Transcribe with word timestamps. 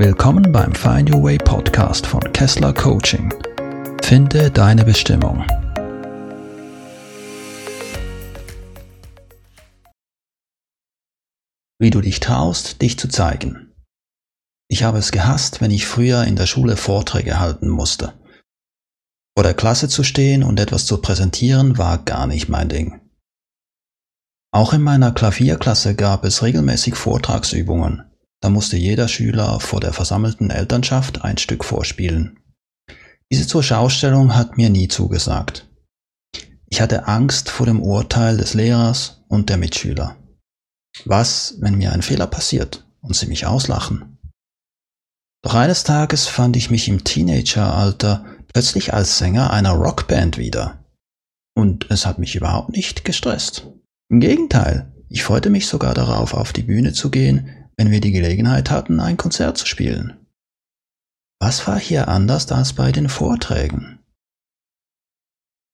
Willkommen 0.00 0.52
beim 0.52 0.76
Find 0.76 1.12
Your 1.12 1.24
Way 1.24 1.38
Podcast 1.38 2.06
von 2.06 2.20
Kessler 2.32 2.72
Coaching. 2.72 3.34
Finde 4.00 4.48
deine 4.48 4.84
Bestimmung. 4.84 5.44
Wie 11.80 11.90
du 11.90 12.00
dich 12.00 12.20
traust, 12.20 12.80
dich 12.80 12.96
zu 12.96 13.08
zeigen. 13.08 13.74
Ich 14.68 14.84
habe 14.84 14.98
es 14.98 15.10
gehasst, 15.10 15.60
wenn 15.60 15.72
ich 15.72 15.88
früher 15.88 16.22
in 16.22 16.36
der 16.36 16.46
Schule 16.46 16.76
Vorträge 16.76 17.40
halten 17.40 17.68
musste. 17.68 18.14
Vor 19.36 19.42
der 19.42 19.54
Klasse 19.54 19.88
zu 19.88 20.04
stehen 20.04 20.44
und 20.44 20.60
etwas 20.60 20.86
zu 20.86 20.98
präsentieren 20.98 21.76
war 21.76 21.98
gar 21.98 22.28
nicht 22.28 22.48
mein 22.48 22.68
Ding. 22.68 23.00
Auch 24.52 24.72
in 24.72 24.82
meiner 24.82 25.10
Klavierklasse 25.10 25.96
gab 25.96 26.24
es 26.24 26.44
regelmäßig 26.44 26.94
Vortragsübungen. 26.94 28.07
Da 28.40 28.50
musste 28.50 28.76
jeder 28.76 29.08
Schüler 29.08 29.60
vor 29.60 29.80
der 29.80 29.92
versammelten 29.92 30.50
Elternschaft 30.50 31.22
ein 31.22 31.38
Stück 31.38 31.64
vorspielen. 31.64 32.38
Diese 33.30 33.46
Zurschaustellung 33.46 34.34
hat 34.34 34.56
mir 34.56 34.70
nie 34.70 34.88
zugesagt. 34.88 35.68
Ich 36.66 36.80
hatte 36.80 37.06
Angst 37.06 37.50
vor 37.50 37.66
dem 37.66 37.82
Urteil 37.82 38.36
des 38.36 38.54
Lehrers 38.54 39.24
und 39.28 39.50
der 39.50 39.56
Mitschüler. 39.56 40.16
Was, 41.04 41.56
wenn 41.60 41.76
mir 41.76 41.92
ein 41.92 42.02
Fehler 42.02 42.26
passiert 42.26 42.86
und 43.00 43.14
sie 43.16 43.26
mich 43.26 43.46
auslachen? 43.46 44.18
Doch 45.42 45.54
eines 45.54 45.84
Tages 45.84 46.26
fand 46.26 46.56
ich 46.56 46.70
mich 46.70 46.88
im 46.88 47.04
Teenageralter 47.04 48.24
plötzlich 48.48 48.92
als 48.92 49.18
Sänger 49.18 49.52
einer 49.52 49.72
Rockband 49.72 50.38
wieder. 50.38 50.84
Und 51.54 51.90
es 51.90 52.06
hat 52.06 52.18
mich 52.18 52.34
überhaupt 52.36 52.70
nicht 52.70 53.04
gestresst. 53.04 53.66
Im 54.10 54.20
Gegenteil, 54.20 54.92
ich 55.08 55.22
freute 55.22 55.50
mich 55.50 55.66
sogar 55.66 55.94
darauf, 55.94 56.34
auf 56.34 56.52
die 56.52 56.62
Bühne 56.62 56.92
zu 56.92 57.10
gehen, 57.10 57.48
wenn 57.78 57.92
wir 57.92 58.00
die 58.00 58.12
Gelegenheit 58.12 58.70
hatten, 58.70 59.00
ein 59.00 59.16
Konzert 59.16 59.56
zu 59.56 59.64
spielen. 59.64 60.26
Was 61.40 61.66
war 61.68 61.78
hier 61.78 62.08
anders 62.08 62.50
als 62.50 62.72
bei 62.72 62.90
den 62.90 63.08
Vorträgen? 63.08 64.00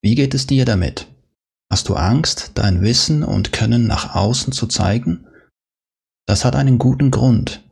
Wie 0.02 0.14
geht 0.14 0.34
es 0.34 0.46
dir 0.46 0.66
damit? 0.66 1.08
Hast 1.72 1.88
du 1.88 1.94
Angst, 1.94 2.52
dein 2.56 2.82
Wissen 2.82 3.24
und 3.24 3.52
Können 3.52 3.86
nach 3.86 4.14
außen 4.14 4.52
zu 4.52 4.66
zeigen? 4.66 5.26
Das 6.28 6.44
hat 6.44 6.54
einen 6.54 6.78
guten 6.78 7.10
Grund. 7.10 7.64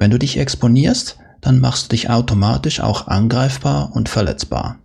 Wenn 0.00 0.10
du 0.10 0.18
dich 0.18 0.38
exponierst, 0.38 1.18
dann 1.42 1.60
machst 1.60 1.84
du 1.84 1.88
dich 1.90 2.08
automatisch 2.08 2.80
auch 2.80 3.06
angreifbar 3.06 3.94
und 3.94 4.08
verletzbar. 4.08 4.78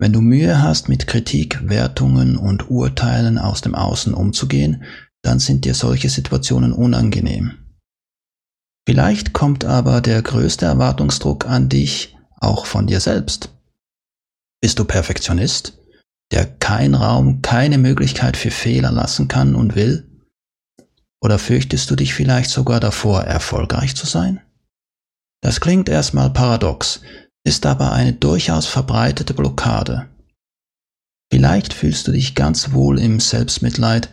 Wenn 0.00 0.14
du 0.14 0.22
Mühe 0.22 0.62
hast, 0.62 0.88
mit 0.88 1.06
Kritik, 1.06 1.68
Wertungen 1.68 2.38
und 2.38 2.70
Urteilen 2.70 3.36
aus 3.36 3.60
dem 3.60 3.74
Außen 3.74 4.14
umzugehen, 4.14 4.84
dann 5.28 5.40
sind 5.40 5.66
dir 5.66 5.74
solche 5.74 6.08
Situationen 6.08 6.72
unangenehm. 6.72 7.58
Vielleicht 8.88 9.34
kommt 9.34 9.66
aber 9.66 10.00
der 10.00 10.22
größte 10.22 10.64
Erwartungsdruck 10.64 11.44
an 11.44 11.68
dich 11.68 12.16
auch 12.38 12.64
von 12.64 12.86
dir 12.86 13.00
selbst. 13.00 13.50
Bist 14.62 14.78
du 14.78 14.86
Perfektionist, 14.86 15.78
der 16.32 16.46
kein 16.46 16.94
Raum, 16.94 17.42
keine 17.42 17.76
Möglichkeit 17.76 18.38
für 18.38 18.50
Fehler 18.50 18.90
lassen 18.90 19.28
kann 19.28 19.54
und 19.54 19.74
will? 19.74 20.08
Oder 21.22 21.38
fürchtest 21.38 21.90
du 21.90 21.96
dich 21.96 22.14
vielleicht 22.14 22.48
sogar 22.48 22.80
davor, 22.80 23.24
erfolgreich 23.24 23.94
zu 23.94 24.06
sein? 24.06 24.40
Das 25.42 25.60
klingt 25.60 25.90
erstmal 25.90 26.30
paradox, 26.30 27.02
ist 27.44 27.66
aber 27.66 27.92
eine 27.92 28.14
durchaus 28.14 28.66
verbreitete 28.66 29.34
Blockade. 29.34 30.08
Vielleicht 31.30 31.74
fühlst 31.74 32.08
du 32.08 32.12
dich 32.12 32.34
ganz 32.34 32.72
wohl 32.72 32.98
im 32.98 33.20
Selbstmitleid, 33.20 34.08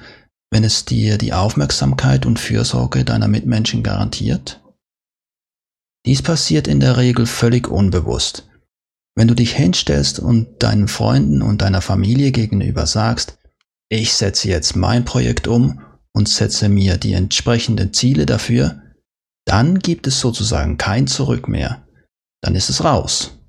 wenn 0.55 0.63
es 0.63 0.85
dir 0.85 1.17
die 1.17 1.33
Aufmerksamkeit 1.33 2.25
und 2.25 2.39
Fürsorge 2.39 3.03
deiner 3.03 3.27
Mitmenschen 3.27 3.83
garantiert? 3.83 4.63
Dies 6.05 6.21
passiert 6.21 6.67
in 6.67 6.79
der 6.79 6.95
Regel 6.95 7.25
völlig 7.25 7.67
unbewusst. 7.67 8.47
Wenn 9.15 9.27
du 9.27 9.33
dich 9.33 9.53
hinstellst 9.53 10.19
und 10.19 10.63
deinen 10.63 10.87
Freunden 10.87 11.41
und 11.41 11.61
deiner 11.61 11.81
Familie 11.81 12.31
gegenüber 12.31 12.87
sagst, 12.87 13.37
ich 13.89 14.13
setze 14.13 14.47
jetzt 14.47 14.77
mein 14.77 15.03
Projekt 15.03 15.47
um 15.47 15.81
und 16.13 16.29
setze 16.29 16.69
mir 16.69 16.95
die 16.97 17.13
entsprechenden 17.13 17.93
Ziele 17.93 18.25
dafür, 18.25 18.81
dann 19.45 19.79
gibt 19.79 20.07
es 20.07 20.21
sozusagen 20.21 20.77
kein 20.77 21.05
Zurück 21.05 21.49
mehr 21.49 21.85
dann 22.45 22.55
ist 22.55 22.69
es 22.69 22.83
raus. 22.83 23.39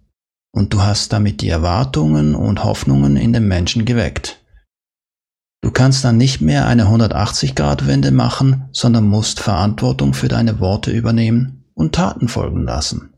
Und 0.54 0.72
du 0.72 0.80
hast 0.80 1.12
damit 1.12 1.42
die 1.42 1.50
Erwartungen 1.50 2.34
und 2.34 2.64
Hoffnungen 2.64 3.18
in 3.18 3.34
den 3.34 3.46
Menschen 3.46 3.84
geweckt. 3.84 4.42
Du 5.66 5.72
kannst 5.72 6.04
dann 6.04 6.16
nicht 6.16 6.40
mehr 6.40 6.68
eine 6.68 6.84
180-Grad-Wende 6.84 8.12
machen, 8.12 8.68
sondern 8.70 9.08
musst 9.08 9.40
Verantwortung 9.40 10.14
für 10.14 10.28
deine 10.28 10.60
Worte 10.60 10.92
übernehmen 10.92 11.64
und 11.74 11.92
Taten 11.92 12.28
folgen 12.28 12.62
lassen. 12.62 13.14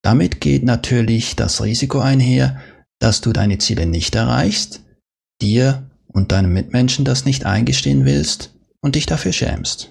Damit 0.00 0.40
geht 0.40 0.62
natürlich 0.62 1.34
das 1.34 1.60
Risiko 1.60 1.98
einher, 1.98 2.60
dass 3.00 3.20
du 3.20 3.32
deine 3.32 3.58
Ziele 3.58 3.86
nicht 3.86 4.14
erreichst, 4.14 4.84
dir 5.42 5.90
und 6.06 6.30
deinen 6.30 6.52
Mitmenschen 6.52 7.04
das 7.04 7.24
nicht 7.24 7.44
eingestehen 7.46 8.04
willst 8.04 8.54
und 8.80 8.94
dich 8.94 9.06
dafür 9.06 9.32
schämst. 9.32 9.90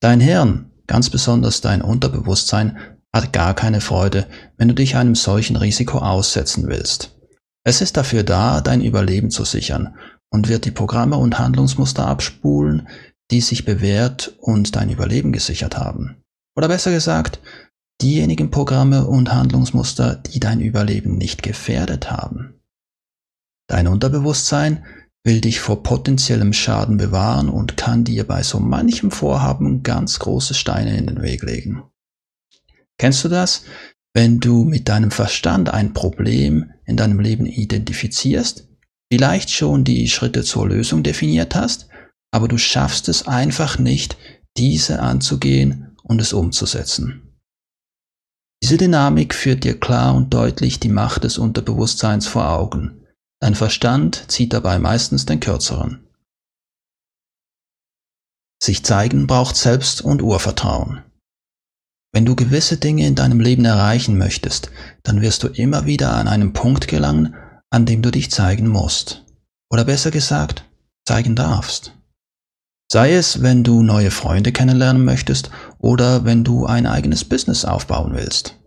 Dein 0.00 0.20
Hirn, 0.20 0.70
ganz 0.86 1.08
besonders 1.08 1.62
dein 1.62 1.80
Unterbewusstsein, 1.80 2.76
hat 3.10 3.32
gar 3.32 3.54
keine 3.54 3.80
Freude, 3.80 4.26
wenn 4.58 4.68
du 4.68 4.74
dich 4.74 4.96
einem 4.96 5.14
solchen 5.14 5.56
Risiko 5.56 5.96
aussetzen 5.96 6.66
willst. 6.66 7.13
Es 7.64 7.80
ist 7.80 7.96
dafür 7.96 8.22
da, 8.22 8.60
dein 8.60 8.82
Überleben 8.82 9.30
zu 9.30 9.44
sichern 9.44 9.96
und 10.30 10.48
wird 10.48 10.66
die 10.66 10.70
Programme 10.70 11.16
und 11.16 11.38
Handlungsmuster 11.38 12.06
abspulen, 12.06 12.88
die 13.30 13.40
sich 13.40 13.64
bewährt 13.64 14.36
und 14.38 14.76
dein 14.76 14.90
Überleben 14.90 15.32
gesichert 15.32 15.78
haben. 15.78 16.22
Oder 16.56 16.68
besser 16.68 16.92
gesagt, 16.92 17.40
diejenigen 18.02 18.50
Programme 18.50 19.06
und 19.06 19.32
Handlungsmuster, 19.32 20.16
die 20.16 20.40
dein 20.40 20.60
Überleben 20.60 21.16
nicht 21.16 21.42
gefährdet 21.42 22.10
haben. 22.10 22.60
Dein 23.66 23.88
Unterbewusstsein 23.88 24.84
will 25.24 25.40
dich 25.40 25.60
vor 25.60 25.82
potenziellem 25.82 26.52
Schaden 26.52 26.98
bewahren 26.98 27.48
und 27.48 27.78
kann 27.78 28.04
dir 28.04 28.26
bei 28.26 28.42
so 28.42 28.60
manchem 28.60 29.10
Vorhaben 29.10 29.82
ganz 29.82 30.18
große 30.18 30.52
Steine 30.52 30.98
in 30.98 31.06
den 31.06 31.22
Weg 31.22 31.42
legen. 31.42 31.82
Kennst 32.98 33.24
du 33.24 33.28
das? 33.28 33.64
Wenn 34.14 34.38
du 34.38 34.64
mit 34.64 34.88
deinem 34.88 35.10
Verstand 35.10 35.70
ein 35.70 35.92
Problem 35.92 36.70
in 36.86 36.96
deinem 36.96 37.18
Leben 37.18 37.46
identifizierst, 37.46 38.68
vielleicht 39.12 39.50
schon 39.50 39.82
die 39.82 40.08
Schritte 40.08 40.44
zur 40.44 40.68
Lösung 40.68 41.02
definiert 41.02 41.56
hast, 41.56 41.88
aber 42.32 42.46
du 42.46 42.56
schaffst 42.56 43.08
es 43.08 43.26
einfach 43.26 43.78
nicht, 43.78 44.16
diese 44.56 45.00
anzugehen 45.00 45.96
und 46.04 46.20
es 46.20 46.32
umzusetzen. 46.32 47.40
Diese 48.62 48.76
Dynamik 48.76 49.34
führt 49.34 49.64
dir 49.64 49.78
klar 49.78 50.14
und 50.14 50.32
deutlich 50.32 50.78
die 50.78 50.88
Macht 50.88 51.24
des 51.24 51.36
Unterbewusstseins 51.36 52.26
vor 52.28 52.48
Augen. 52.48 53.04
Dein 53.40 53.56
Verstand 53.56 54.24
zieht 54.28 54.52
dabei 54.52 54.78
meistens 54.78 55.26
den 55.26 55.40
kürzeren. 55.40 56.06
Sich 58.62 58.84
zeigen 58.84 59.26
braucht 59.26 59.56
Selbst- 59.56 60.00
und 60.02 60.22
Urvertrauen. 60.22 61.02
Wenn 62.14 62.24
du 62.24 62.36
gewisse 62.36 62.76
Dinge 62.76 63.04
in 63.08 63.16
deinem 63.16 63.40
Leben 63.40 63.64
erreichen 63.64 64.16
möchtest, 64.16 64.70
dann 65.02 65.20
wirst 65.20 65.42
du 65.42 65.48
immer 65.48 65.84
wieder 65.84 66.14
an 66.14 66.28
einen 66.28 66.52
Punkt 66.52 66.86
gelangen, 66.86 67.34
an 67.70 67.86
dem 67.86 68.02
du 68.02 68.12
dich 68.12 68.30
zeigen 68.30 68.68
musst. 68.68 69.24
Oder 69.68 69.84
besser 69.84 70.12
gesagt, 70.12 70.64
zeigen 71.04 71.34
darfst. 71.34 71.92
Sei 72.88 73.14
es, 73.14 73.42
wenn 73.42 73.64
du 73.64 73.82
neue 73.82 74.12
Freunde 74.12 74.52
kennenlernen 74.52 75.04
möchtest 75.04 75.50
oder 75.78 76.24
wenn 76.24 76.44
du 76.44 76.66
ein 76.66 76.86
eigenes 76.86 77.24
Business 77.24 77.64
aufbauen 77.64 78.14
willst. 78.14 78.60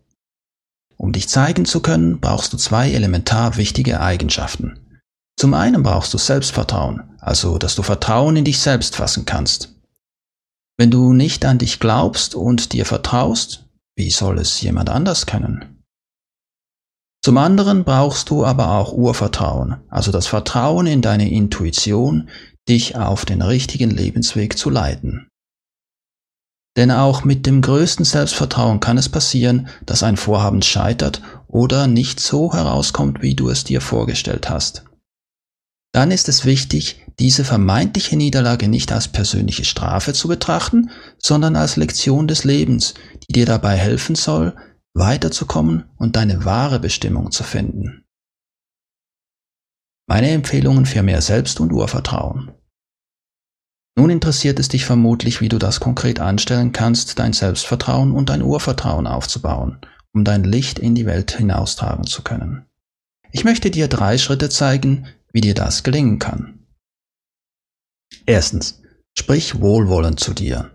Um 0.98 1.14
dich 1.14 1.30
zeigen 1.30 1.64
zu 1.64 1.80
können, 1.80 2.20
brauchst 2.20 2.52
du 2.52 2.58
zwei 2.58 2.92
elementar 2.92 3.56
wichtige 3.56 4.02
Eigenschaften. 4.02 5.00
Zum 5.40 5.54
einen 5.54 5.84
brauchst 5.84 6.14
du 6.14 6.18
Selbstvertrauen, 6.18 7.16
also 7.22 7.58
dass 7.58 7.76
du 7.76 7.84
Vertrauen 7.84 8.36
in 8.36 8.44
dich 8.44 8.60
selbst 8.60 8.98
fassen 8.98 9.24
kannst. 9.24 9.77
Wenn 10.78 10.92
du 10.92 11.14
nicht 11.14 11.44
an 11.44 11.58
dich 11.58 11.80
glaubst 11.80 12.36
und 12.36 12.72
dir 12.74 12.86
vertraust, 12.86 13.66
wie 13.96 14.12
soll 14.12 14.38
es 14.38 14.62
jemand 14.62 14.90
anders 14.90 15.26
können? 15.26 15.84
Zum 17.24 17.38
anderen 17.38 17.84
brauchst 17.84 18.30
du 18.30 18.46
aber 18.46 18.72
auch 18.78 18.94
Urvertrauen, 18.94 19.78
also 19.90 20.12
das 20.12 20.28
Vertrauen 20.28 20.86
in 20.86 21.02
deine 21.02 21.30
Intuition, 21.30 22.30
dich 22.70 22.96
auf 22.96 23.26
den 23.26 23.42
richtigen 23.42 23.90
Lebensweg 23.90 24.58
zu 24.58 24.70
leiten. 24.70 25.28
Denn 26.78 26.92
auch 26.92 27.24
mit 27.24 27.48
dem 27.48 27.62
größten 27.62 28.06
Selbstvertrauen 28.06 28.80
kann 28.80 29.00
es 29.00 29.10
passieren, 29.10 29.68
dass 29.88 30.04
ein 30.04 30.16
Vorhaben 30.16 30.62
scheitert 30.62 31.24
oder 31.48 31.88
nicht 31.88 32.20
so 32.20 32.54
herauskommt, 32.54 33.24
wie 33.24 33.34
du 33.34 33.50
es 33.50 33.64
dir 33.64 33.82
vorgestellt 33.82 34.48
hast. 34.48 34.87
Dann 35.94 36.12
ist 36.12 36.30
es 36.30 36.46
wichtig, 36.46 37.06
diese 37.20 37.44
vermeintliche 37.44 38.16
Niederlage 38.16 38.68
nicht 38.68 38.92
als 38.92 39.08
persönliche 39.08 39.66
Strafe 39.66 40.14
zu 40.14 40.28
betrachten, 40.28 40.92
sondern 41.18 41.56
als 41.56 41.76
Lektion 41.76 42.28
des 42.28 42.44
Lebens, 42.44 42.94
die 43.28 43.34
dir 43.34 43.46
dabei 43.46 43.76
helfen 43.76 44.16
soll, 44.16 44.56
weiterzukommen 44.94 45.86
und 45.98 46.16
deine 46.16 46.46
wahre 46.46 46.80
Bestimmung 46.80 47.32
zu 47.32 47.44
finden. 47.44 48.04
Meine 50.08 50.30
Empfehlungen 50.30 50.86
für 50.86 51.04
mehr 51.04 51.22
Selbst- 51.22 51.60
und 51.60 51.72
Urvertrauen. 51.72 52.52
Nun 53.98 54.10
interessiert 54.12 54.60
es 54.60 54.70
dich 54.70 54.86
vermutlich, 54.86 55.42
wie 55.42 55.50
du 55.50 55.58
das 55.58 55.80
konkret 55.80 56.20
anstellen 56.20 56.72
kannst, 56.72 57.18
dein 57.18 57.34
Selbstvertrauen 57.34 58.12
und 58.12 58.30
dein 58.30 58.44
Urvertrauen 58.44 59.08
aufzubauen, 59.08 59.82
um 60.14 60.24
dein 60.24 60.44
Licht 60.44 60.78
in 60.78 60.94
die 60.94 61.08
Welt 61.08 61.32
hinaustragen 61.32 62.06
zu 62.06 62.22
können. 62.22 62.68
Ich 63.32 63.44
möchte 63.44 63.72
dir 63.72 63.88
drei 63.88 64.18
Schritte 64.18 64.50
zeigen, 64.50 65.08
wie 65.34 65.42
dir 65.42 65.54
das 65.54 65.84
gelingen 65.84 66.20
kann. 66.20 66.66
Erstens, 68.26 68.82
sprich 69.18 69.60
wohlwollend 69.62 70.20
zu 70.20 70.34
dir. 70.34 70.72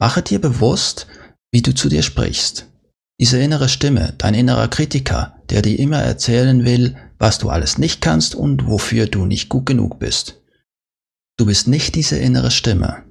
Mache 0.00 0.22
dir 0.22 0.40
bewusst, 0.40 1.06
wie 1.52 1.62
du 1.62 1.74
zu 1.74 1.88
dir 1.88 2.02
sprichst. 2.02 2.66
Diese 3.20 3.38
innere 3.38 3.68
Stimme, 3.68 4.14
dein 4.16 4.34
innerer 4.34 4.68
Kritiker, 4.68 5.36
der 5.50 5.62
dir 5.62 5.78
immer 5.78 5.98
erzählen 5.98 6.64
will, 6.64 6.96
was 7.18 7.38
du 7.38 7.50
alles 7.50 7.76
nicht 7.76 8.00
kannst 8.00 8.34
und 8.34 8.66
wofür 8.66 9.06
du 9.06 9.26
nicht 9.26 9.50
gut 9.50 9.66
genug 9.66 9.98
bist. 9.98 10.40
Du 11.38 11.44
bist 11.46 11.68
nicht 11.68 11.94
diese 11.94 12.18
innere 12.18 12.50
Stimme. 12.50 13.04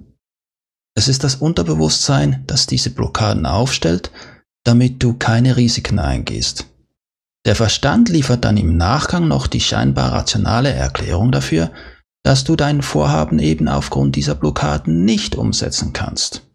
Es 0.95 1.07
ist 1.07 1.23
das 1.23 1.35
Unterbewusstsein, 1.35 2.43
das 2.47 2.65
diese 2.65 2.89
Blockaden 2.89 3.45
aufstellt, 3.45 4.11
damit 4.63 5.01
du 5.03 5.13
keine 5.13 5.57
Risiken 5.57 5.99
eingehst. 5.99 6.65
Der 7.49 7.55
Verstand 7.55 8.09
liefert 8.09 8.45
dann 8.45 8.57
im 8.57 8.77
Nachgang 8.77 9.27
noch 9.27 9.47
die 9.47 9.59
scheinbar 9.59 10.11
rationale 10.11 10.71
Erklärung 10.71 11.31
dafür, 11.31 11.71
dass 12.21 12.43
du 12.43 12.55
dein 12.55 12.83
Vorhaben 12.83 13.39
eben 13.39 13.67
aufgrund 13.67 14.15
dieser 14.15 14.35
Blockaden 14.35 15.03
nicht 15.03 15.35
umsetzen 15.35 15.91
kannst. 15.91 16.47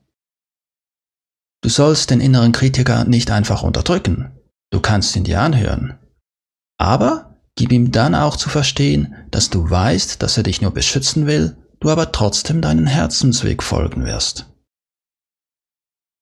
Du 1.64 1.68
sollst 1.68 2.10
den 2.10 2.20
inneren 2.20 2.52
Kritiker 2.52 3.02
nicht 3.06 3.32
einfach 3.32 3.64
unterdrücken, 3.64 4.38
du 4.70 4.78
kannst 4.78 5.16
ihn 5.16 5.24
dir 5.24 5.40
anhören. 5.40 5.98
Aber 6.78 7.40
gib 7.56 7.72
ihm 7.72 7.90
dann 7.90 8.14
auch 8.14 8.36
zu 8.36 8.48
verstehen, 8.48 9.16
dass 9.32 9.50
du 9.50 9.68
weißt, 9.68 10.22
dass 10.22 10.36
er 10.36 10.44
dich 10.44 10.62
nur 10.62 10.70
beschützen 10.70 11.26
will 11.26 11.56
du 11.80 11.90
aber 11.90 12.12
trotzdem 12.12 12.60
deinen 12.60 12.86
Herzensweg 12.86 13.64
folgen 13.64 14.06
wirst. 14.06 14.46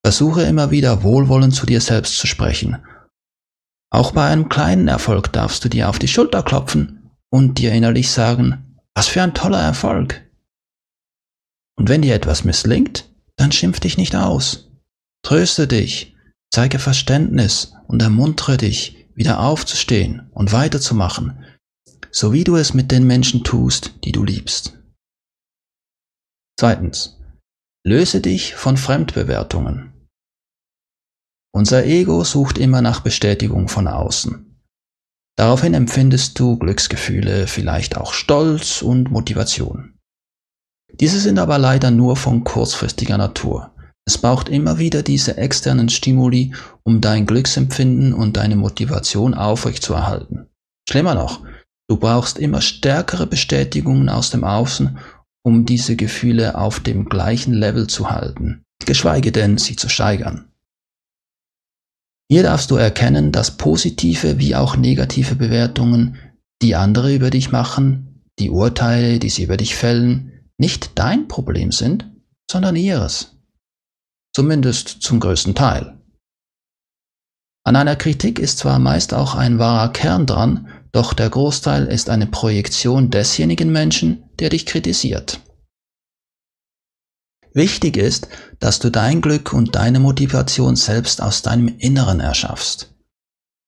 Versuche 0.03 0.45
immer 0.45 0.71
wieder 0.71 1.03
wohlwollend 1.03 1.55
zu 1.55 1.67
dir 1.67 1.83
selbst 1.83 2.17
zu 2.17 2.27
sprechen. 2.27 2.79
Auch 3.93 4.13
bei 4.13 4.27
einem 4.27 4.49
kleinen 4.49 4.89
Erfolg 4.89 5.35
darfst 5.35 5.65
du 5.65 5.69
dir 5.69 5.91
auf 5.91 5.99
die 5.99 6.09
Schulter 6.09 6.43
klopfen 6.43 7.11
und 7.31 7.59
dir 7.59 7.73
innerlich 7.73 8.11
sagen, 8.11 8.79
was 8.95 9.09
für 9.09 9.23
ein 9.23 9.35
toller 9.35 9.61
Erfolg. 9.61 10.27
Und 11.77 11.91
wenn 11.91 12.01
dir 12.01 12.15
etwas 12.15 12.43
misslingt, 12.43 13.11
dann 13.37 13.53
schimpf 13.53 13.81
dich 13.81 13.99
nicht 13.99 14.17
aus. 14.17 14.71
Tröste 15.23 15.69
dich, 15.69 16.17
zeige 16.51 16.79
Verständnis 16.79 17.75
und 17.87 18.01
ermuntere 18.01 18.57
dich, 18.57 19.09
wieder 19.15 19.41
aufzustehen 19.41 20.31
und 20.33 20.53
weiterzumachen, 20.53 21.45
so 22.11 22.33
wie 22.33 22.45
du 22.45 22.57
es 22.57 22.73
mit 22.73 22.91
den 22.91 23.07
Menschen 23.07 23.45
tust, 23.45 23.93
die 24.05 24.13
du 24.13 24.25
liebst. 24.25 24.79
Zweitens. 26.59 27.19
Löse 27.85 28.21
dich 28.21 28.55
von 28.55 28.79
Fremdbewertungen. 28.79 29.92
Unser 31.55 31.85
Ego 31.85 32.25
sucht 32.25 32.57
immer 32.57 32.81
nach 32.81 33.01
Bestätigung 33.01 33.69
von 33.69 33.87
außen. 33.87 34.59
Daraufhin 35.37 35.75
empfindest 35.75 36.39
du 36.39 36.57
Glücksgefühle, 36.57 37.47
vielleicht 37.47 37.97
auch 37.97 38.13
Stolz 38.13 38.83
und 38.83 39.11
Motivation. 39.11 39.99
Diese 40.95 41.21
sind 41.21 41.39
aber 41.39 41.59
leider 41.59 41.91
nur 41.91 42.17
von 42.17 42.45
kurzfristiger 42.45 43.19
Natur. 43.19 43.75
Es 44.07 44.19
braucht 44.19 44.49
immer 44.49 44.79
wieder 44.79 45.03
diese 45.03 45.37
externen 45.37 45.89
Stimuli, 45.89 46.55
um 46.83 47.01
dein 47.01 47.27
Glücksempfinden 47.27 48.13
und 48.13 48.37
deine 48.37 48.57
Motivation 48.57 49.35
aufrechtzuerhalten. 49.35 50.49
Schlimmer 50.89 51.15
noch, 51.15 51.41
du 51.89 51.97
brauchst 51.97 52.39
immer 52.39 52.61
stärkere 52.61 53.27
Bestätigungen 53.27 54.09
aus 54.09 54.31
dem 54.31 54.45
Außen, 54.45 54.99
um 55.45 55.65
diese 55.65 55.97
Gefühle 55.97 56.57
auf 56.57 56.81
dem 56.81 57.07
gleichen 57.07 57.55
Level 57.55 57.87
zu 57.87 58.11
halten, 58.11 58.65
geschweige 58.85 59.33
denn 59.33 59.59
sie 59.59 59.77
zu 59.77 59.89
steigern. 59.89 60.52
Hier 62.33 62.45
darfst 62.45 62.71
du 62.71 62.77
erkennen, 62.77 63.31
dass 63.31 63.59
positive 63.59 64.39
wie 64.39 64.57
auch 64.57 64.75
negative 64.75 65.35
Bewertungen, 65.35 66.17
die 66.63 66.75
andere 66.75 67.15
über 67.15 67.29
dich 67.29 67.53
machen, 67.53 68.25
die 68.39 68.49
Urteile, 68.49 69.19
die 69.19 69.29
sie 69.29 69.43
über 69.43 69.59
dich 69.59 69.77
fällen, 69.77 70.49
nicht 70.57 70.93
dein 70.95 71.29
Problem 71.29 71.73
sind, 71.73 72.11
sondern 72.51 72.75
ihres. 72.75 73.37
Zumindest 74.35 75.03
zum 75.03 75.21
größten 75.21 75.55
Teil. 75.55 76.01
An 77.65 77.77
einer 77.77 77.97
Kritik 77.97 78.39
ist 78.39 78.57
zwar 78.57 78.79
meist 78.79 79.13
auch 79.13 79.35
ein 79.35 79.59
wahrer 79.59 79.93
Kern 79.93 80.25
dran, 80.25 80.69
doch 80.91 81.13
der 81.13 81.29
Großteil 81.29 81.85
ist 81.85 82.09
eine 82.09 82.27
Projektion 82.27 83.11
desjenigen 83.11 83.71
Menschen, 83.71 84.25
der 84.39 84.49
dich 84.49 84.65
kritisiert. 84.65 85.39
Wichtig 87.55 87.97
ist, 87.97 88.29
dass 88.61 88.79
du 88.79 88.91
dein 88.91 89.21
Glück 89.21 89.53
und 89.53 89.75
deine 89.77 90.01
Motivation 90.01 90.77
selbst 90.77 91.21
aus 91.21 91.43
deinem 91.43 91.69
Inneren 91.79 92.21
erschaffst. 92.21 92.95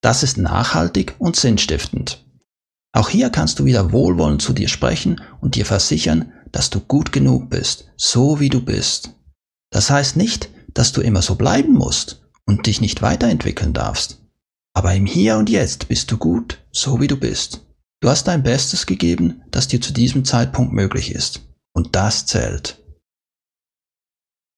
Das 0.01 0.23
ist 0.23 0.39
nachhaltig 0.39 1.15
und 1.19 1.37
sinnstiftend. 1.37 2.25
Auch 2.93 3.09
hier 3.09 3.31
kannst 3.31 3.59
du 3.59 3.65
wieder 3.65 3.93
wohlwollend 3.93 4.41
zu 4.41 4.53
dir 4.53 4.69
sprechen 4.69 5.21
und 5.41 5.57
dir 5.57 5.67
versichern, 5.67 6.33
dass 6.53 6.71
du 6.71 6.81
gut 6.81 7.11
genug 7.13 7.51
bist, 7.51 7.91
so 7.97 8.39
wie 8.39 8.49
du 8.49 8.65
bist. 8.65 9.11
Das 9.71 9.91
heißt 9.91 10.17
nicht, 10.17 10.49
dass 10.73 10.93
du 10.93 11.01
immer 11.01 11.21
so 11.21 11.35
bleiben 11.35 11.73
musst 11.73 12.23
und 12.47 12.67
dich 12.67 12.81
nicht 12.81 13.03
weiterentwickeln 13.03 13.73
darfst. 13.73 14.21
Aber 14.73 14.95
im 14.95 15.07
Hier 15.07 15.37
und 15.37 15.51
Jetzt 15.51 15.89
bist 15.89 16.11
du 16.11 16.17
gut, 16.17 16.59
so 16.71 17.01
wie 17.01 17.07
du 17.07 17.17
bist. 17.17 17.63
Du 18.01 18.09
hast 18.09 18.29
dein 18.29 18.43
Bestes 18.43 18.87
gegeben, 18.87 19.43
das 19.51 19.69
dir 19.69 19.81
zu 19.81 19.93
diesem 19.93 20.25
Zeitpunkt 20.25 20.73
möglich 20.73 21.13
ist. 21.13 21.41
Und 21.73 21.97
das 21.97 22.27
zählt. 22.27 22.84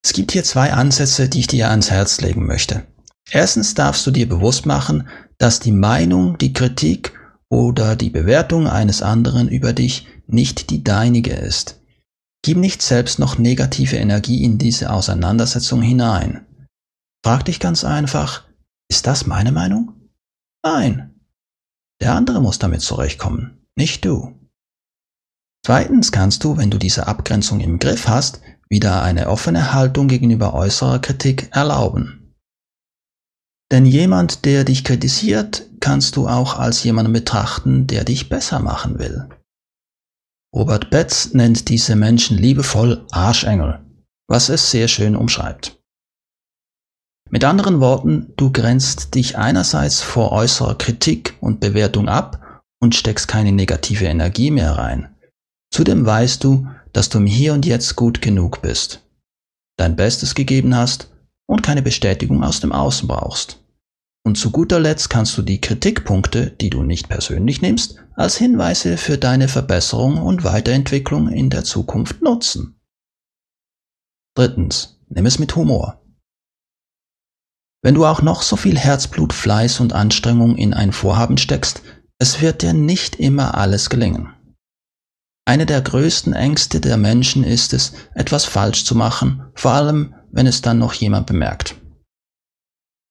Es 0.07 0.13
gibt 0.13 0.31
hier 0.31 0.45
zwei 0.45 0.73
Ansätze, 0.73 1.29
die 1.29 1.41
ich 1.41 1.49
dir 1.49 1.69
ans 1.69 1.91
Herz 1.91 2.21
legen 2.21 2.47
möchte. 2.47 2.87
Erstens 3.29 3.75
darfst 3.75 4.07
du 4.07 4.13
dir 4.13 4.29
bewusst 4.29 4.65
machen, 4.65 5.09
dass 5.37 5.59
die 5.59 5.73
Meinung, 5.73 6.39
die 6.39 6.53
Kritik 6.53 7.13
oder 7.49 7.97
die 7.97 8.11
Bewertung 8.11 8.69
eines 8.69 9.03
anderen 9.03 9.49
über 9.49 9.73
dich 9.73 10.07
nicht 10.29 10.71
die 10.71 10.85
deinige 10.85 11.33
ist. 11.33 11.81
Gib 12.43 12.57
nicht 12.57 12.83
selbst 12.83 13.19
noch 13.19 13.37
negative 13.37 13.97
Energie 13.97 14.45
in 14.45 14.59
diese 14.59 14.91
Auseinandersetzung 14.91 15.83
hinein. 15.83 16.47
Frag 17.25 17.45
dich 17.47 17.59
ganz 17.59 17.83
einfach, 17.83 18.45
ist 18.89 19.09
das 19.09 19.27
meine 19.27 19.51
Meinung? 19.51 19.93
Nein. 20.63 21.19
Der 22.01 22.15
andere 22.15 22.41
muss 22.41 22.61
damit 22.61 22.81
zurechtkommen, 22.81 23.67
nicht 23.75 24.05
du. 24.05 24.39
Zweitens 25.65 26.13
kannst 26.13 26.45
du, 26.45 26.57
wenn 26.59 26.71
du 26.71 26.79
diese 26.79 27.09
Abgrenzung 27.09 27.59
im 27.59 27.81
Griff 27.81 28.07
hast, 28.07 28.41
wieder 28.69 29.03
eine 29.03 29.29
offene 29.29 29.73
Haltung 29.73 30.09
gegenüber 30.09 30.55
äußerer 30.55 30.99
Kritik 30.99 31.51
erlauben. 31.53 32.35
Denn 33.73 33.85
jemand, 33.85 34.45
der 34.45 34.65
dich 34.65 34.85
kritisiert, 34.85 35.69
kannst 35.81 36.17
du 36.17 36.29
auch 36.29 36.59
als 36.59 36.85
jemanden 36.85 37.13
betrachten, 37.13 37.87
der 37.87 38.05
dich 38.05 38.29
besser 38.29 38.61
machen 38.61 38.99
will. 38.99 39.29
Robert 40.55 40.91
Betz 40.91 41.33
nennt 41.35 41.69
diese 41.69 41.97
Menschen 41.97 42.39
liebevoll 42.39 43.05
Arschengel, 43.11 43.85
was 44.29 44.49
es 44.49 44.71
sehr 44.71 44.89
schön 44.89 45.17
umschreibt. 45.17 45.83
Mit 47.29 47.45
anderen 47.45 47.81
Worten, 47.81 48.33
du 48.37 48.53
grenzt 48.53 49.17
dich 49.17 49.37
einerseits 49.37 50.01
vor 50.01 50.31
äußerer 50.31 50.79
Kritik 50.79 51.37
und 51.41 51.59
Bewertung 51.59 52.09
ab 52.09 52.63
und 52.81 52.95
steckst 52.95 53.27
keine 53.27 53.51
negative 53.51 54.05
Energie 54.05 54.53
mehr 54.53 54.79
rein. 54.79 55.15
Zudem 55.73 56.07
weißt 56.07 56.45
du, 56.45 56.69
dass 56.97 57.11
du 57.11 57.19
im 57.19 57.27
Hier 57.27 57.53
und 57.53 57.67
Jetzt 57.67 57.95
gut 57.95 58.23
genug 58.23 58.63
bist, 58.63 59.03
dein 59.77 59.97
Bestes 59.97 60.35
gegeben 60.35 60.75
hast 60.75 61.11
und 61.45 61.63
keine 61.63 61.83
Bestätigung 61.83 62.43
aus 62.43 62.61
dem 62.61 62.73
Außen 62.73 63.07
brauchst. 63.07 63.63
Und 64.25 64.39
zu 64.39 64.51
guter 64.51 64.81
Letzt 64.81 65.11
kannst 65.11 65.37
du 65.37 65.43
die 65.43 65.61
Kritikpunkte, 65.61 66.53
die 66.53 66.71
du 66.71 66.83
nicht 66.83 67.11
persönlich 67.11 67.61
nimmst, 67.61 67.97
als 68.15 68.39
Hinweise 68.39 68.97
für 68.97 69.19
deine 69.19 69.49
Verbesserung 69.49 70.23
und 70.23 70.43
Weiterentwicklung 70.43 71.29
in 71.29 71.51
der 71.51 71.65
Zukunft 71.65 72.23
nutzen. 72.23 72.81
Drittens, 74.35 74.99
nimm 75.11 75.27
es 75.27 75.39
mit 75.39 75.55
Humor. 75.55 76.01
Wenn 77.83 77.95
du 77.95 78.07
auch 78.07 78.23
noch 78.23 78.41
so 78.41 78.57
viel 78.57 78.79
Herzblut, 78.79 79.35
Fleiß 79.35 79.81
und 79.81 79.93
Anstrengung 79.93 80.57
in 80.57 80.73
ein 80.73 80.93
Vorhaben 80.93 81.37
steckst, 81.37 81.83
es 82.19 82.41
wird 82.41 82.63
dir 82.63 82.73
nicht 82.73 83.17
immer 83.17 83.55
alles 83.55 83.91
gelingen. 83.91 84.36
Eine 85.49 85.65
der 85.65 85.81
größten 85.81 86.33
Ängste 86.33 86.81
der 86.81 86.97
Menschen 86.97 87.45
ist 87.45 87.73
es, 87.73 87.93
etwas 88.15 88.45
falsch 88.45 88.85
zu 88.85 88.97
machen, 88.97 89.45
vor 89.55 89.71
allem 89.71 90.15
wenn 90.33 90.47
es 90.47 90.61
dann 90.61 90.79
noch 90.79 90.93
jemand 90.93 91.27
bemerkt. 91.27 91.77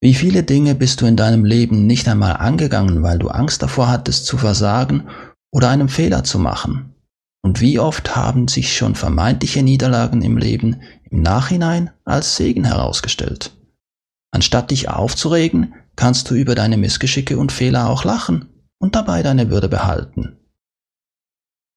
Wie 0.01 0.13
viele 0.13 0.43
Dinge 0.43 0.75
bist 0.75 0.99
du 0.99 1.05
in 1.05 1.15
deinem 1.15 1.45
Leben 1.45 1.87
nicht 1.87 2.07
einmal 2.09 2.33
angegangen, 2.33 3.01
weil 3.03 3.17
du 3.17 3.29
Angst 3.29 3.63
davor 3.63 3.87
hattest 3.87 4.25
zu 4.25 4.37
versagen 4.37 5.07
oder 5.51 5.69
einen 5.69 5.87
Fehler 5.87 6.25
zu 6.25 6.37
machen? 6.37 6.93
Und 7.41 7.61
wie 7.61 7.79
oft 7.79 8.15
haben 8.17 8.49
sich 8.49 8.75
schon 8.75 8.95
vermeintliche 8.95 9.63
Niederlagen 9.63 10.21
im 10.21 10.37
Leben 10.37 10.81
im 11.09 11.21
Nachhinein 11.21 11.91
als 12.03 12.35
Segen 12.35 12.65
herausgestellt? 12.65 13.55
Anstatt 14.31 14.71
dich 14.71 14.89
aufzuregen, 14.89 15.73
kannst 15.95 16.29
du 16.29 16.35
über 16.35 16.53
deine 16.53 16.75
Missgeschicke 16.75 17.37
und 17.37 17.53
Fehler 17.53 17.89
auch 17.89 18.03
lachen 18.03 18.49
und 18.77 18.95
dabei 18.95 19.23
deine 19.23 19.49
Würde 19.49 19.69
behalten. 19.69 20.37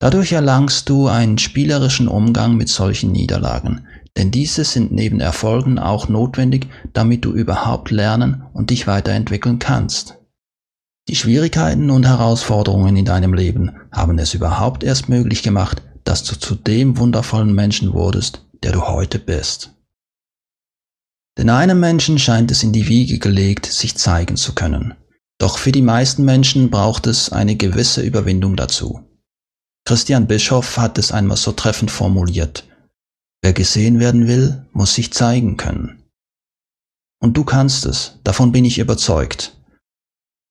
Dadurch 0.00 0.32
erlangst 0.32 0.88
du 0.88 1.08
einen 1.08 1.38
spielerischen 1.38 2.06
Umgang 2.06 2.56
mit 2.56 2.68
solchen 2.68 3.10
Niederlagen, 3.10 3.86
denn 4.16 4.30
diese 4.30 4.64
sind 4.64 4.92
neben 4.92 5.20
Erfolgen 5.20 5.78
auch 5.78 6.08
notwendig, 6.08 6.68
damit 6.92 7.24
du 7.24 7.32
überhaupt 7.32 7.90
lernen 7.90 8.44
und 8.52 8.70
dich 8.70 8.86
weiterentwickeln 8.86 9.58
kannst. 9.58 10.18
Die 11.08 11.16
Schwierigkeiten 11.16 11.90
und 11.90 12.06
Herausforderungen 12.06 12.96
in 12.96 13.06
deinem 13.06 13.32
Leben 13.32 13.76
haben 13.90 14.18
es 14.18 14.34
überhaupt 14.34 14.84
erst 14.84 15.08
möglich 15.08 15.42
gemacht, 15.42 15.82
dass 16.04 16.22
du 16.22 16.38
zu 16.38 16.54
dem 16.54 16.98
wundervollen 16.98 17.54
Menschen 17.54 17.92
wurdest, 17.92 18.46
der 18.62 18.72
du 18.72 18.82
heute 18.82 19.18
bist. 19.18 19.74
Denn 21.38 21.50
einem 21.50 21.80
Menschen 21.80 22.18
scheint 22.18 22.50
es 22.50 22.62
in 22.62 22.72
die 22.72 22.88
Wiege 22.88 23.18
gelegt, 23.18 23.66
sich 23.66 23.96
zeigen 23.96 24.36
zu 24.36 24.54
können. 24.54 24.94
Doch 25.38 25.58
für 25.58 25.72
die 25.72 25.82
meisten 25.82 26.24
Menschen 26.24 26.70
braucht 26.70 27.06
es 27.06 27.30
eine 27.30 27.56
gewisse 27.56 28.02
Überwindung 28.02 28.56
dazu. 28.56 29.07
Christian 29.84 30.26
Bischoff 30.26 30.76
hat 30.76 30.98
es 30.98 31.12
einmal 31.12 31.36
so 31.36 31.52
treffend 31.52 31.90
formuliert. 31.90 32.68
Wer 33.42 33.52
gesehen 33.52 34.00
werden 34.00 34.26
will, 34.26 34.66
muss 34.72 34.94
sich 34.94 35.12
zeigen 35.12 35.56
können. 35.56 36.02
Und 37.20 37.36
du 37.36 37.44
kannst 37.44 37.86
es, 37.86 38.18
davon 38.24 38.52
bin 38.52 38.64
ich 38.64 38.78
überzeugt. 38.78 39.56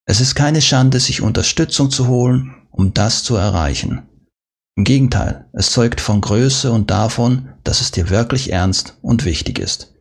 Es 0.06 0.22
ist 0.22 0.36
keine 0.36 0.62
Schande, 0.62 1.00
sich 1.00 1.22
Unterstützung 1.22 1.92
zu 1.92 2.08
holen, 2.08 2.56
um 2.72 2.94
das 2.94 3.24
zu 3.24 3.36
erreichen. 3.36 4.08
Im 4.78 4.84
Gegenteil, 4.84 5.50
es 5.54 5.72
zeugt 5.72 6.00
von 6.00 6.22
Größe 6.22 6.72
und 6.72 6.92
davon, 6.92 7.54
dass 7.64 7.82
es 7.82 7.92
dir 7.92 8.10
wirklich 8.10 8.52
ernst 8.52 8.98
und 9.02 9.26
wichtig 9.26 9.60
ist. 9.60 9.96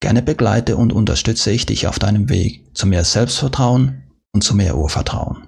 Gerne 0.00 0.22
begleite 0.22 0.76
und 0.76 0.92
unterstütze 0.92 1.50
ich 1.50 1.66
dich 1.66 1.86
auf 1.86 1.98
deinem 1.98 2.28
Weg 2.28 2.76
zu 2.76 2.86
mehr 2.86 3.04
Selbstvertrauen 3.04 4.04
und 4.32 4.42
zu 4.42 4.54
mehr 4.54 4.76
Urvertrauen. 4.76 5.47